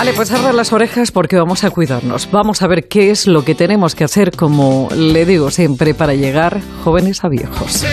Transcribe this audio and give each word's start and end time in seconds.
Vale, 0.00 0.14
pues 0.14 0.30
abra 0.30 0.54
las 0.54 0.72
orejas 0.72 1.12
porque 1.12 1.36
vamos 1.36 1.62
a 1.62 1.68
cuidarnos. 1.68 2.30
Vamos 2.30 2.62
a 2.62 2.66
ver 2.66 2.88
qué 2.88 3.10
es 3.10 3.26
lo 3.26 3.44
que 3.44 3.54
tenemos 3.54 3.94
que 3.94 4.04
hacer, 4.04 4.34
como 4.34 4.88
le 4.96 5.26
digo 5.26 5.50
siempre, 5.50 5.92
para 5.92 6.14
llegar 6.14 6.62
jóvenes 6.82 7.22
a 7.22 7.28
viejos. 7.28 7.84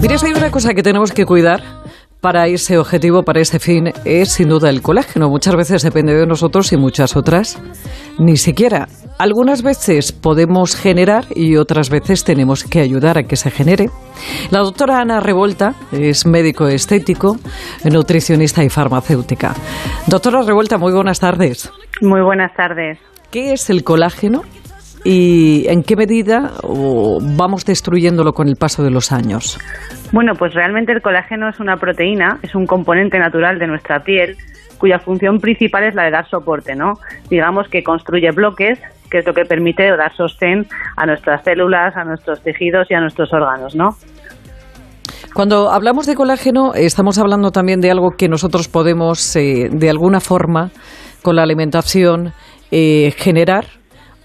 Mira, 0.00 0.16
si 0.16 0.26
hay 0.26 0.32
una 0.32 0.50
cosa 0.50 0.72
que 0.72 0.82
tenemos 0.82 1.12
que 1.12 1.26
cuidar 1.26 1.83
para 2.24 2.46
ese 2.46 2.78
objetivo, 2.78 3.22
para 3.22 3.42
ese 3.42 3.58
fin, 3.58 3.92
es 4.06 4.32
sin 4.32 4.48
duda 4.48 4.70
el 4.70 4.80
colágeno. 4.80 5.28
Muchas 5.28 5.56
veces 5.56 5.82
depende 5.82 6.14
de 6.14 6.26
nosotros 6.26 6.72
y 6.72 6.78
muchas 6.78 7.16
otras 7.16 7.60
ni 8.18 8.38
siquiera. 8.38 8.88
Algunas 9.18 9.62
veces 9.62 10.10
podemos 10.12 10.74
generar 10.74 11.26
y 11.34 11.56
otras 11.56 11.90
veces 11.90 12.24
tenemos 12.24 12.64
que 12.64 12.80
ayudar 12.80 13.18
a 13.18 13.24
que 13.24 13.36
se 13.36 13.50
genere. 13.50 13.90
La 14.50 14.60
doctora 14.60 15.00
Ana 15.00 15.20
Revolta 15.20 15.74
es 15.92 16.24
médico 16.24 16.66
estético, 16.66 17.36
nutricionista 17.84 18.64
y 18.64 18.70
farmacéutica. 18.70 19.52
Doctora 20.06 20.40
Revolta, 20.40 20.78
muy 20.78 20.94
buenas 20.94 21.20
tardes. 21.20 21.70
Muy 22.00 22.22
buenas 22.22 22.56
tardes. 22.56 22.98
¿Qué 23.30 23.52
es 23.52 23.68
el 23.68 23.84
colágeno 23.84 24.44
y 25.04 25.66
en 25.68 25.82
qué 25.82 25.96
medida 25.96 26.52
vamos 27.36 27.64
destruyéndolo 27.64 28.32
con 28.32 28.48
el 28.48 28.56
paso 28.56 28.82
de 28.82 28.90
los 28.90 29.12
años? 29.12 29.58
Bueno, 30.12 30.32
pues 30.38 30.54
realmente 30.54 30.92
el 30.92 31.02
colágeno 31.02 31.48
es 31.48 31.60
una 31.60 31.76
proteína, 31.76 32.38
es 32.42 32.54
un 32.54 32.66
componente 32.66 33.18
natural 33.18 33.58
de 33.58 33.66
nuestra 33.66 34.00
piel 34.00 34.36
cuya 34.78 34.98
función 34.98 35.38
principal 35.38 35.84
es 35.84 35.94
la 35.94 36.04
de 36.04 36.10
dar 36.10 36.28
soporte, 36.28 36.74
¿no? 36.74 36.94
Digamos 37.30 37.68
que 37.68 37.82
construye 37.82 38.30
bloques, 38.32 38.78
que 39.10 39.18
es 39.18 39.26
lo 39.26 39.32
que 39.32 39.44
permite 39.44 39.84
dar 39.96 40.14
sostén 40.14 40.66
a 40.96 41.06
nuestras 41.06 41.44
células, 41.44 41.96
a 41.96 42.04
nuestros 42.04 42.42
tejidos 42.42 42.90
y 42.90 42.94
a 42.94 43.00
nuestros 43.00 43.32
órganos, 43.32 43.74
¿no? 43.74 43.90
Cuando 45.32 45.70
hablamos 45.70 46.06
de 46.06 46.14
colágeno, 46.14 46.74
estamos 46.74 47.18
hablando 47.18 47.50
también 47.50 47.80
de 47.80 47.90
algo 47.90 48.10
que 48.16 48.28
nosotros 48.28 48.68
podemos, 48.68 49.34
eh, 49.36 49.68
de 49.70 49.90
alguna 49.90 50.20
forma, 50.20 50.70
con 51.22 51.36
la 51.36 51.42
alimentación, 51.42 52.32
eh, 52.70 53.12
generar 53.16 53.64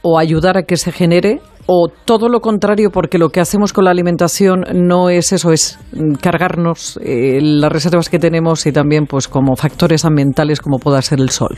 o 0.01 0.17
ayudar 0.17 0.57
a 0.57 0.63
que 0.63 0.77
se 0.77 0.91
genere 0.91 1.41
o 1.65 1.87
todo 1.87 2.29
lo 2.29 2.39
contrario 2.39 2.89
porque 2.89 3.19
lo 3.19 3.29
que 3.29 3.39
hacemos 3.39 3.73
con 3.73 3.85
la 3.85 3.91
alimentación 3.91 4.63
no 4.73 5.09
es 5.09 5.31
eso, 5.33 5.51
es 5.51 5.77
cargarnos 6.19 6.99
eh, 7.03 7.39
las 7.41 7.71
reservas 7.71 8.09
que 8.09 8.17
tenemos 8.17 8.65
y 8.65 8.71
también 8.71 9.05
pues 9.05 9.27
como 9.27 9.55
factores 9.55 10.03
ambientales 10.03 10.61
como 10.61 10.79
pueda 10.79 11.01
ser 11.01 11.19
el 11.19 11.29
sol. 11.29 11.57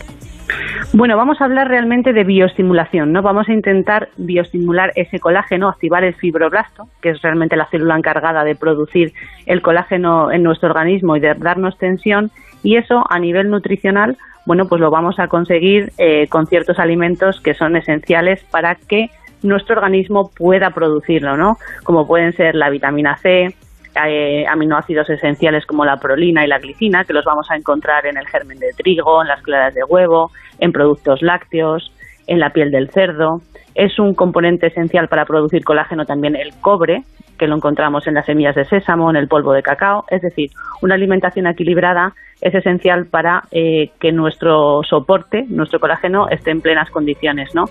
Bueno, 0.94 1.16
vamos 1.16 1.40
a 1.40 1.46
hablar 1.46 1.70
realmente 1.70 2.12
de 2.12 2.24
bioestimulación, 2.24 3.14
¿no? 3.14 3.22
Vamos 3.22 3.48
a 3.48 3.54
intentar 3.54 4.10
bioestimular 4.18 4.92
ese 4.96 5.20
colágeno, 5.20 5.70
activar 5.70 6.04
el 6.04 6.16
fibroblasto, 6.16 6.88
que 7.02 7.12
es 7.12 7.22
realmente 7.22 7.56
la 7.56 7.68
célula 7.68 7.96
encargada 7.96 8.44
de 8.44 8.56
producir 8.56 9.14
el 9.46 9.62
colágeno 9.62 10.32
en 10.32 10.44
nuestro 10.44 10.70
organismo 10.70 11.16
y 11.16 11.20
de 11.20 11.34
darnos 11.36 11.78
tensión, 11.78 12.32
y 12.62 12.76
eso 12.76 13.06
a 13.09 13.20
nivel 13.20 13.50
nutricional, 13.50 14.18
bueno, 14.46 14.68
pues 14.68 14.82
lo 14.82 14.92
vamos 14.92 15.20
a 15.20 15.28
conseguir 15.28 15.92
eh, 15.98 16.28
con 16.28 16.48
ciertos 16.48 16.78
alimentos 16.80 17.40
que 17.42 17.54
son 17.54 17.76
esenciales 17.76 18.44
para 18.52 18.76
que 18.76 19.09
nuestro 19.44 19.76
organismo 19.76 20.30
pueda 20.36 20.72
producirlo, 20.72 21.38
¿no? 21.38 21.58
Como 21.84 22.08
pueden 22.08 22.34
ser 22.34 22.56
la 22.56 22.70
vitamina 22.70 23.18
C, 23.18 23.56
aminoácidos 23.95 25.09
esenciales 25.09 25.66
como 25.66 25.86
la 25.86 25.97
prolina 25.97 26.44
y 26.45 26.47
la 26.47 26.59
glicina, 26.59 27.03
que 27.03 27.14
los 27.14 27.25
vamos 27.25 27.50
a 27.50 27.56
encontrar 27.56 28.06
en 28.06 28.17
el 28.17 28.28
germen 28.28 28.59
de 28.59 28.72
trigo, 28.78 29.22
en 29.22 29.28
las 29.28 29.42
claras 29.42 29.73
de 29.73 29.84
huevo, 29.84 30.31
en 30.59 30.72
productos 30.72 31.22
lácteos, 31.22 31.94
en 32.28 32.39
la 32.39 32.52
piel 32.52 32.72
del 32.72 32.89
cerdo. 32.89 33.42
Es 33.75 34.00
un 34.00 34.14
componente 34.14 34.67
esencial 34.67 35.08
para 35.08 35.25
producir 35.25 35.64
colágeno 35.64 36.06
también 36.06 36.36
el 36.36 36.53
cobre, 36.62 37.03
que 37.38 37.47
lo 37.47 37.56
encontramos 37.56 38.06
en 38.08 38.14
las 38.14 38.25
semillas 38.25 38.56
de 38.56 38.66
sésamo, 38.66 39.09
en 39.09 39.16
el 39.16 39.28
polvo 39.28 39.53
de 39.53 39.64
cacao. 39.64 40.06
Es 40.09 40.22
decir, 40.22 40.52
una 40.81 40.95
alimentación 40.95 41.47
equilibrada 41.47 42.14
es 42.40 42.53
esencial 42.53 43.07
para 43.07 43.44
eh, 43.51 43.90
que 44.00 44.12
nuestro 44.12 44.81
soporte, 44.84 45.46
nuestro 45.50 45.80
colágeno, 45.80 46.30
esté 46.30 46.51
en 46.51 46.62
plenas 46.62 46.90
condiciones, 46.91 47.56
¿no? 47.56 47.66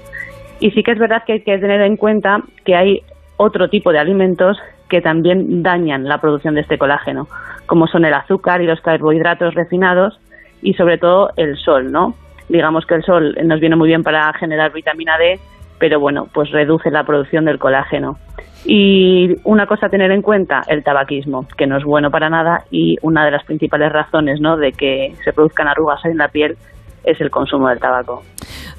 Y 0.58 0.72
sí 0.72 0.82
que 0.82 0.92
es 0.92 0.98
verdad 0.98 1.22
que 1.26 1.34
hay 1.34 1.40
que 1.42 1.58
tener 1.58 1.80
en 1.82 1.96
cuenta 1.96 2.38
que 2.64 2.74
hay 2.74 3.02
otro 3.42 3.68
tipo 3.68 3.90
de 3.90 3.98
alimentos 3.98 4.58
que 4.90 5.00
también 5.00 5.62
dañan 5.62 6.04
la 6.04 6.18
producción 6.18 6.54
de 6.54 6.60
este 6.60 6.76
colágeno, 6.76 7.26
como 7.64 7.86
son 7.86 8.04
el 8.04 8.12
azúcar 8.12 8.60
y 8.60 8.66
los 8.66 8.82
carbohidratos 8.82 9.54
refinados 9.54 10.20
y 10.60 10.74
sobre 10.74 10.98
todo 10.98 11.30
el 11.36 11.56
sol, 11.56 11.90
¿no? 11.90 12.14
Digamos 12.50 12.84
que 12.84 12.96
el 12.96 13.02
sol 13.02 13.34
nos 13.42 13.58
viene 13.58 13.76
muy 13.76 13.88
bien 13.88 14.02
para 14.02 14.30
generar 14.34 14.72
vitamina 14.72 15.16
D, 15.16 15.40
pero 15.78 15.98
bueno, 15.98 16.26
pues 16.34 16.50
reduce 16.50 16.90
la 16.90 17.04
producción 17.04 17.46
del 17.46 17.58
colágeno. 17.58 18.18
Y 18.66 19.36
una 19.44 19.66
cosa 19.66 19.86
a 19.86 19.88
tener 19.88 20.10
en 20.10 20.20
cuenta, 20.20 20.60
el 20.68 20.84
tabaquismo, 20.84 21.46
que 21.56 21.66
no 21.66 21.78
es 21.78 21.84
bueno 21.84 22.10
para 22.10 22.28
nada 22.28 22.64
y 22.70 22.96
una 23.00 23.24
de 23.24 23.30
las 23.30 23.44
principales 23.44 23.90
razones 23.90 24.38
¿no? 24.38 24.58
de 24.58 24.72
que 24.72 25.14
se 25.24 25.32
produzcan 25.32 25.66
arrugas 25.66 26.04
en 26.04 26.18
la 26.18 26.28
piel 26.28 26.58
es 27.04 27.18
el 27.22 27.30
consumo 27.30 27.68
del 27.68 27.78
tabaco. 27.78 28.22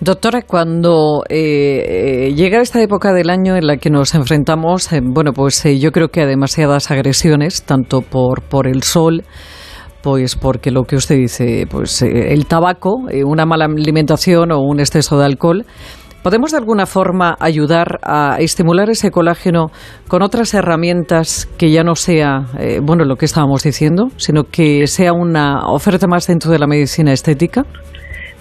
Doctora, 0.03 0.41
cuando 0.41 1.21
eh, 1.29 2.25
eh, 2.29 2.33
llega 2.33 2.59
esta 2.59 2.81
época 2.81 3.13
del 3.13 3.29
año 3.29 3.55
en 3.55 3.67
la 3.67 3.77
que 3.77 3.91
nos 3.91 4.15
enfrentamos, 4.15 4.91
eh, 4.91 4.99
bueno, 5.03 5.31
pues 5.31 5.63
yo 5.79 5.91
creo 5.91 6.07
que 6.07 6.21
a 6.21 6.25
demasiadas 6.25 6.89
agresiones, 6.89 7.61
tanto 7.61 8.01
por, 8.01 8.41
por 8.41 8.65
el 8.65 8.81
sol, 8.81 9.23
pues 10.01 10.35
porque 10.35 10.71
lo 10.71 10.85
que 10.85 10.95
usted 10.95 11.17
dice, 11.17 11.67
pues 11.69 12.01
el 12.01 12.47
tabaco, 12.47 13.03
una 13.23 13.45
mala 13.45 13.65
alimentación 13.65 14.51
o 14.51 14.61
un 14.61 14.79
exceso 14.79 15.19
de 15.19 15.25
alcohol, 15.25 15.65
¿Podemos 16.23 16.51
de 16.51 16.57
alguna 16.57 16.85
forma 16.85 17.35
ayudar 17.39 17.99
a 18.03 18.35
estimular 18.37 18.91
ese 18.91 19.09
colágeno 19.09 19.71
con 20.07 20.21
otras 20.21 20.53
herramientas 20.53 21.49
que 21.57 21.71
ya 21.71 21.83
no 21.83 21.95
sea, 21.95 22.45
bueno, 22.83 23.05
lo 23.05 23.15
que 23.15 23.25
estábamos 23.25 23.63
diciendo, 23.63 24.09
sino 24.17 24.43
que 24.43 24.85
sea 24.85 25.13
una 25.13 25.65
oferta 25.65 26.05
más 26.05 26.27
dentro 26.27 26.51
de 26.51 26.59
la 26.59 26.67
medicina 26.67 27.11
estética? 27.11 27.65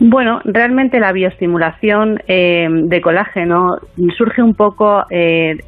Bueno, 0.02 0.40
realmente 0.46 0.98
la 0.98 1.12
bioestimulación 1.12 2.22
eh, 2.26 2.66
de 2.70 3.02
colágeno 3.02 3.76
surge 4.16 4.42
un 4.42 4.54
poco 4.54 5.04
eh, 5.10 5.58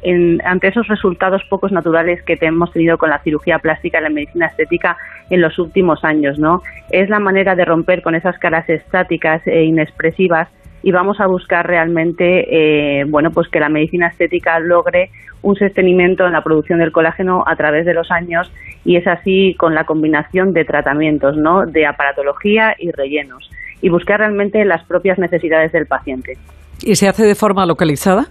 ante 0.43 0.69
esos 0.69 0.87
resultados 0.87 1.43
pocos 1.51 1.71
naturales 1.71 2.23
que 2.23 2.39
hemos 2.41 2.71
tenido 2.71 2.97
con 2.97 3.11
la 3.11 3.19
cirugía 3.19 3.59
plástica 3.59 3.99
y 3.99 4.01
la 4.01 4.09
medicina 4.09 4.47
estética 4.47 4.97
en 5.29 5.39
los 5.39 5.59
últimos 5.59 6.03
años, 6.03 6.39
¿no? 6.39 6.63
Es 6.89 7.09
la 7.09 7.19
manera 7.19 7.53
de 7.53 7.63
romper 7.63 8.01
con 8.01 8.15
esas 8.15 8.35
caras 8.39 8.67
estáticas 8.67 9.45
e 9.45 9.65
inexpresivas 9.65 10.49
y 10.81 10.91
vamos 10.91 11.19
a 11.19 11.27
buscar 11.27 11.67
realmente, 11.67 13.01
eh, 13.01 13.03
bueno, 13.05 13.29
pues 13.29 13.47
que 13.49 13.59
la 13.59 13.69
medicina 13.69 14.07
estética 14.07 14.59
logre 14.59 15.11
un 15.43 15.55
sostenimiento 15.55 16.25
en 16.25 16.33
la 16.33 16.41
producción 16.41 16.79
del 16.79 16.91
colágeno 16.91 17.43
a 17.45 17.55
través 17.55 17.85
de 17.85 17.93
los 17.93 18.09
años 18.09 18.51
y 18.83 18.95
es 18.95 19.05
así 19.05 19.53
con 19.59 19.75
la 19.75 19.83
combinación 19.83 20.53
de 20.53 20.65
tratamientos, 20.65 21.37
¿no? 21.37 21.67
De 21.67 21.85
aparatología 21.85 22.75
y 22.79 22.89
rellenos 22.89 23.47
y 23.83 23.89
buscar 23.89 24.19
realmente 24.19 24.63
las 24.63 24.83
propias 24.85 25.19
necesidades 25.19 25.73
del 25.73 25.85
paciente. 25.85 26.37
¿Y 26.81 26.95
se 26.95 27.09
hace 27.09 27.25
de 27.25 27.35
forma 27.35 27.65
localizada? 27.65 28.27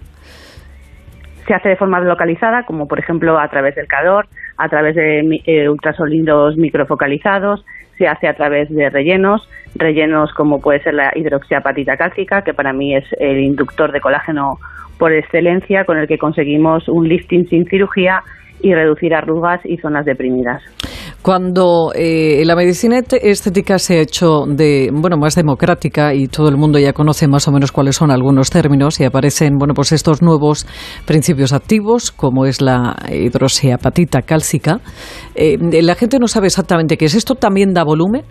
Se 1.47 1.53
hace 1.53 1.69
de 1.69 1.75
forma 1.75 1.99
localizada, 1.99 2.63
como 2.63 2.87
por 2.87 2.99
ejemplo 2.99 3.39
a 3.39 3.47
través 3.49 3.75
del 3.75 3.85
calor, 3.85 4.25
a 4.57 4.67
través 4.67 4.95
de 4.95 5.41
eh, 5.45 5.69
ultrasonidos 5.69 6.57
microfocalizados, 6.57 7.63
se 7.99 8.07
hace 8.07 8.27
a 8.27 8.33
través 8.33 8.67
de 8.73 8.89
rellenos, 8.89 9.47
rellenos 9.75 10.33
como 10.33 10.59
puede 10.59 10.81
ser 10.81 10.95
la 10.95 11.11
hidroxiapatita 11.13 11.97
cálcica, 11.97 12.41
que 12.41 12.55
para 12.55 12.73
mí 12.73 12.95
es 12.95 13.05
el 13.19 13.37
inductor 13.39 13.91
de 13.91 14.01
colágeno 14.01 14.57
por 14.97 15.13
excelencia, 15.13 15.85
con 15.85 15.99
el 15.99 16.07
que 16.07 16.17
conseguimos 16.17 16.89
un 16.89 17.07
lifting 17.07 17.47
sin 17.47 17.67
cirugía 17.67 18.23
y 18.61 18.73
reducir 18.73 19.13
arrugas 19.13 19.63
y 19.65 19.77
zonas 19.77 20.05
deprimidas. 20.05 20.63
Cuando 21.23 21.93
eh, 21.95 22.43
la 22.45 22.53
medicina 22.53 22.99
estética 22.99 23.79
se 23.79 23.97
ha 23.97 24.01
hecho 24.01 24.43
de, 24.45 24.89
bueno, 24.91 25.15
más 25.15 25.35
democrática 25.35 26.13
y 26.13 26.27
todo 26.27 26.49
el 26.49 26.57
mundo 26.57 26.79
ya 26.79 26.91
conoce 26.91 27.29
más 27.29 27.47
o 27.47 27.51
menos 27.53 27.71
cuáles 27.71 27.95
son 27.95 28.11
algunos 28.11 28.49
términos 28.49 28.99
y 28.99 29.05
aparecen, 29.05 29.57
bueno, 29.57 29.73
pues 29.73 29.93
estos 29.93 30.21
nuevos 30.21 30.65
principios 31.07 31.53
activos, 31.53 32.11
como 32.11 32.45
es 32.45 32.61
la 32.61 32.97
hidroxiapatita 33.09 34.23
cálcica, 34.23 34.79
eh, 35.35 35.57
la 35.81 35.95
gente 35.95 36.19
no 36.19 36.27
sabe 36.27 36.47
exactamente 36.47 36.97
qué 36.97 37.05
es. 37.05 37.15
¿Esto 37.15 37.35
también 37.35 37.73
da 37.73 37.85
volumen? 37.85 38.23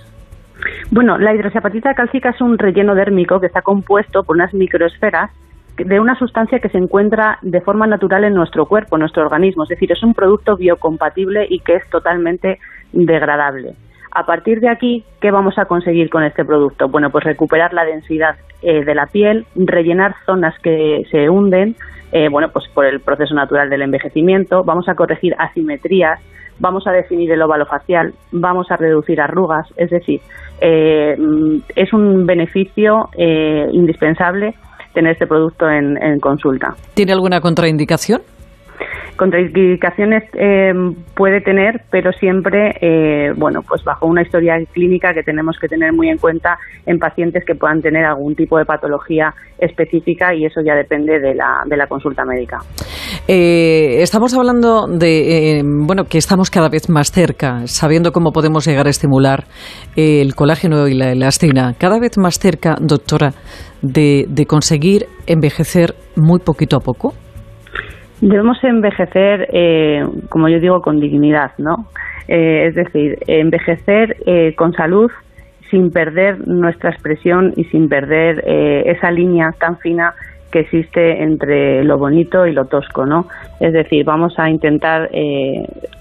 Bueno, 0.90 1.16
la 1.16 1.34
hidroxiapatita 1.34 1.94
cálcica 1.94 2.28
es 2.28 2.42
un 2.42 2.58
relleno 2.58 2.94
dérmico 2.94 3.40
que 3.40 3.46
está 3.46 3.62
compuesto 3.62 4.22
por 4.22 4.36
unas 4.36 4.52
microesferas 4.52 5.30
de 5.78 5.98
una 5.98 6.14
sustancia 6.18 6.58
que 6.58 6.68
se 6.68 6.76
encuentra 6.76 7.38
de 7.40 7.62
forma 7.62 7.86
natural 7.86 8.24
en 8.24 8.34
nuestro 8.34 8.66
cuerpo, 8.66 8.96
en 8.96 9.00
nuestro 9.00 9.22
organismo. 9.22 9.62
Es 9.62 9.70
decir, 9.70 9.90
es 9.90 10.02
un 10.02 10.12
producto 10.12 10.56
biocompatible 10.56 11.46
y 11.48 11.60
que 11.60 11.76
es 11.76 11.88
totalmente 11.88 12.58
degradable. 12.92 13.74
A 14.14 14.26
partir 14.26 14.60
de 14.60 14.68
aquí, 14.68 15.04
¿qué 15.20 15.30
vamos 15.30 15.58
a 15.58 15.64
conseguir 15.64 16.10
con 16.10 16.22
este 16.22 16.44
producto? 16.44 16.88
Bueno, 16.88 17.08
pues 17.10 17.24
recuperar 17.24 17.72
la 17.72 17.84
densidad 17.84 18.36
eh, 18.60 18.84
de 18.84 18.94
la 18.94 19.06
piel, 19.06 19.46
rellenar 19.56 20.14
zonas 20.26 20.54
que 20.62 21.02
se 21.10 21.30
hunden, 21.30 21.76
eh, 22.12 22.28
bueno, 22.30 22.48
pues 22.52 22.66
por 22.74 22.84
el 22.84 23.00
proceso 23.00 23.34
natural 23.34 23.70
del 23.70 23.80
envejecimiento, 23.80 24.64
vamos 24.64 24.86
a 24.90 24.94
corregir 24.94 25.34
asimetrías, 25.38 26.20
vamos 26.58 26.86
a 26.86 26.92
definir 26.92 27.32
el 27.32 27.40
óvalo 27.40 27.64
facial, 27.64 28.12
vamos 28.32 28.70
a 28.70 28.76
reducir 28.76 29.18
arrugas, 29.18 29.66
es 29.78 29.88
decir, 29.88 30.20
eh, 30.60 31.16
es 31.74 31.92
un 31.94 32.26
beneficio 32.26 33.08
indispensable 33.72 34.54
tener 34.92 35.12
este 35.12 35.26
producto 35.26 35.68
en, 35.68 36.20
consulta. 36.20 36.74
¿Tiene 36.94 37.12
alguna 37.12 37.40
contraindicación? 37.40 38.20
Contraindicaciones 39.22 40.24
eh, 40.34 40.72
puede 41.14 41.40
tener, 41.42 41.82
pero 41.92 42.10
siempre, 42.10 42.72
eh, 42.80 43.32
bueno, 43.36 43.60
pues 43.62 43.84
bajo 43.84 44.08
una 44.08 44.22
historia 44.22 44.54
clínica 44.72 45.14
que 45.14 45.22
tenemos 45.22 45.56
que 45.60 45.68
tener 45.68 45.92
muy 45.92 46.08
en 46.08 46.18
cuenta 46.18 46.58
en 46.86 46.98
pacientes 46.98 47.44
que 47.46 47.54
puedan 47.54 47.80
tener 47.80 48.04
algún 48.04 48.34
tipo 48.34 48.58
de 48.58 48.64
patología 48.64 49.32
específica 49.60 50.34
y 50.34 50.44
eso 50.44 50.60
ya 50.66 50.74
depende 50.74 51.20
de 51.20 51.36
la, 51.36 51.62
de 51.66 51.76
la 51.76 51.86
consulta 51.86 52.24
médica. 52.24 52.58
Eh, 53.28 54.02
estamos 54.02 54.34
hablando 54.34 54.88
de, 54.88 55.62
bueno, 55.86 56.06
que 56.06 56.18
estamos 56.18 56.50
cada 56.50 56.68
vez 56.68 56.90
más 56.90 57.12
cerca, 57.12 57.68
sabiendo 57.68 58.10
cómo 58.10 58.32
podemos 58.32 58.66
llegar 58.66 58.88
a 58.88 58.90
estimular 58.90 59.44
el 59.94 60.34
colágeno 60.34 60.88
y 60.88 60.94
la 60.94 61.12
elastina, 61.12 61.74
cada 61.78 62.00
vez 62.00 62.18
más 62.18 62.40
cerca, 62.40 62.74
doctora, 62.80 63.34
de 63.82 64.46
conseguir 64.48 65.06
envejecer 65.28 65.94
muy 66.16 66.40
poquito 66.40 66.76
a 66.76 66.80
poco. 66.80 67.14
Debemos 68.22 68.62
envejecer, 68.62 69.48
eh, 69.52 70.06
como 70.28 70.48
yo 70.48 70.60
digo, 70.60 70.80
con 70.80 71.00
dignidad, 71.00 71.50
¿no? 71.58 71.88
Eh, 72.28 72.68
es 72.68 72.76
decir, 72.76 73.18
envejecer 73.26 74.16
eh, 74.24 74.54
con 74.54 74.72
salud 74.74 75.10
sin 75.72 75.90
perder 75.90 76.46
nuestra 76.46 76.90
expresión 76.90 77.52
y 77.56 77.64
sin 77.64 77.88
perder 77.88 78.44
esa 78.86 79.10
línea 79.10 79.52
tan 79.58 79.78
fina 79.78 80.12
que 80.52 80.60
existe 80.60 81.22
entre 81.22 81.82
lo 81.82 81.96
bonito 81.96 82.46
y 82.46 82.52
lo 82.52 82.66
tosco, 82.66 83.06
¿no? 83.06 83.26
Es 83.58 83.72
decir, 83.72 84.04
vamos 84.04 84.38
a 84.38 84.50
intentar 84.50 85.08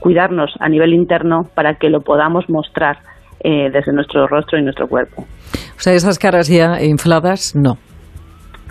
cuidarnos 0.02 0.54
a 0.60 0.68
nivel 0.68 0.94
interno 0.94 1.44
para 1.56 1.76
que 1.76 1.90
lo 1.90 2.02
podamos 2.02 2.50
mostrar 2.50 2.98
desde 3.42 3.94
nuestro 3.94 4.28
rostro 4.28 4.60
y 4.60 4.62
nuestro 4.62 4.90
cuerpo. 4.90 5.22
O 5.22 5.80
sea, 5.80 5.94
esas 5.94 6.20
caras 6.20 6.50
ya 6.50 6.84
infladas, 6.84 7.56
no. 7.56 7.78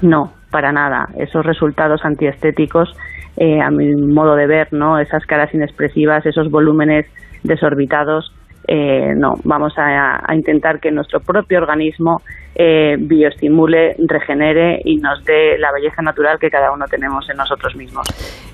No, 0.02 0.32
para 0.50 0.70
nada. 0.70 1.08
Esos 1.16 1.46
resultados 1.46 2.04
antiestéticos 2.04 2.94
eh, 3.40 3.58
a 3.58 3.70
mi 3.70 3.96
modo 3.96 4.36
de 4.36 4.46
ver, 4.46 4.70
¿no? 4.70 4.98
Esas 4.98 5.24
caras 5.24 5.52
inexpresivas, 5.54 6.26
esos 6.26 6.50
volúmenes 6.50 7.06
desorbitados, 7.42 8.34
eh, 8.68 9.14
no, 9.16 9.34
vamos 9.44 9.72
a, 9.78 10.20
intentar 10.34 10.80
que 10.80 10.90
nuestro 10.90 11.20
propio 11.20 11.58
organismo 11.58 12.18
eh, 12.54 12.96
bioestimule, 12.98 13.96
regenere 14.06 14.80
y 14.84 14.96
nos 14.96 15.24
dé 15.24 15.56
la 15.58 15.72
belleza 15.72 16.02
natural 16.02 16.38
que 16.38 16.50
cada 16.50 16.72
uno 16.72 16.84
tenemos 16.90 17.28
en 17.30 17.36
nosotros 17.36 17.74
mismos. 17.74 18.06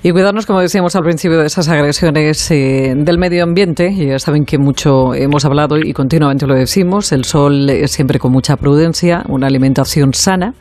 Y 0.03 0.11
cuidarnos, 0.11 0.45
como 0.45 0.61
decíamos 0.61 0.95
al 0.95 1.03
principio, 1.03 1.39
de 1.39 1.47
esas 1.47 1.69
agresiones 1.69 2.49
eh, 2.51 2.93
del 2.95 3.17
medio 3.17 3.43
ambiente. 3.43 3.93
Ya 3.93 4.17
saben 4.19 4.45
que 4.45 4.57
mucho 4.57 5.13
hemos 5.13 5.45
hablado 5.45 5.77
y 5.77 5.93
continuamente 5.93 6.47
lo 6.47 6.55
decimos. 6.55 7.11
El 7.11 7.25
sol 7.25 7.69
siempre 7.85 8.19
con 8.19 8.31
mucha 8.31 8.55
prudencia, 8.55 9.23
una 9.27 9.47
alimentación 9.47 10.13
sana. 10.13 10.53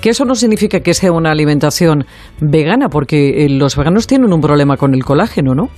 Que 0.00 0.10
eso 0.10 0.24
no 0.24 0.34
significa 0.34 0.80
que 0.80 0.94
sea 0.94 1.12
una 1.12 1.32
alimentación 1.32 2.04
vegana, 2.40 2.88
porque 2.88 3.46
los 3.50 3.76
veganos 3.76 4.06
tienen 4.06 4.32
un 4.32 4.40
problema 4.40 4.76
con 4.76 4.94
el 4.94 5.04
colágeno, 5.04 5.54
¿no? 5.54 5.68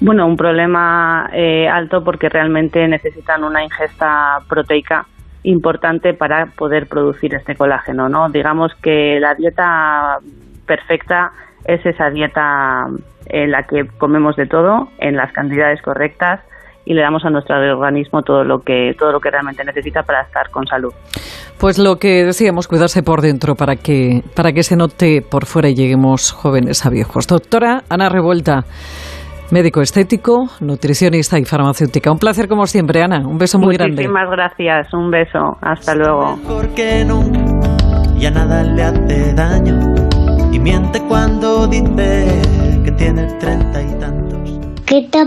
Bueno, 0.00 0.26
un 0.26 0.36
problema 0.36 1.28
eh, 1.32 1.68
alto 1.68 2.02
porque 2.02 2.28
realmente 2.28 2.86
necesitan 2.88 3.44
una 3.44 3.62
ingesta 3.62 4.38
proteica 4.48 5.06
importante 5.42 6.14
para 6.14 6.46
poder 6.46 6.86
producir 6.88 7.34
este 7.34 7.54
colágeno, 7.54 8.08
¿no? 8.08 8.28
Digamos 8.28 8.72
que 8.82 9.18
la 9.20 9.34
dieta 9.34 10.18
perfecta 10.66 11.32
es 11.64 11.84
esa 11.84 12.10
dieta 12.10 12.86
en 13.26 13.50
la 13.50 13.64
que 13.64 13.86
comemos 13.98 14.36
de 14.36 14.46
todo, 14.46 14.88
en 14.98 15.16
las 15.16 15.32
cantidades 15.32 15.80
correctas 15.82 16.40
y 16.86 16.94
le 16.94 17.00
damos 17.00 17.24
a 17.24 17.30
nuestro 17.30 17.56
organismo 17.56 18.22
todo 18.22 18.44
lo 18.44 18.60
que 18.60 18.94
todo 18.98 19.12
lo 19.12 19.20
que 19.20 19.30
realmente 19.30 19.64
necesita 19.64 20.02
para 20.02 20.22
estar 20.22 20.50
con 20.50 20.66
salud. 20.66 20.92
Pues 21.58 21.78
lo 21.78 21.96
que 21.96 22.24
decíamos, 22.24 22.68
cuidarse 22.68 23.02
por 23.02 23.22
dentro 23.22 23.54
para 23.54 23.76
que 23.76 24.22
para 24.34 24.52
que 24.52 24.62
se 24.62 24.76
note 24.76 25.22
por 25.22 25.46
fuera 25.46 25.68
y 25.68 25.74
lleguemos 25.74 26.32
jóvenes 26.32 26.84
a 26.84 26.90
viejos. 26.90 27.26
Doctora 27.26 27.84
Ana 27.88 28.08
Revuelta, 28.08 28.64
médico 29.50 29.80
estético, 29.80 30.48
nutricionista 30.60 31.38
y 31.38 31.44
farmacéutica. 31.44 32.10
Un 32.10 32.18
placer 32.18 32.48
como 32.48 32.66
siempre, 32.66 33.02
Ana. 33.02 33.26
Un 33.26 33.38
beso 33.38 33.58
muy 33.58 33.74
grande. 33.76 34.02
Muchísimas 34.02 34.30
gracias. 34.30 34.92
Un 34.92 35.10
beso. 35.10 35.56
Hasta 35.60 35.94
luego. 35.94 36.38
Porque 36.46 37.04
no, 37.04 37.22
ya 38.18 38.30
nada 38.30 38.62
le 38.62 38.82
hace 38.82 39.34
daño 39.34 39.80
y 40.52 40.58
miente 40.58 41.00
cuando 41.08 41.66
dice 41.66 42.26
que 42.84 42.92
tiene 42.92 43.26
treinta 43.38 43.82
y 43.82 43.98
tantos. 43.98 44.60
¿Qué 44.86 45.08
te 45.10 45.18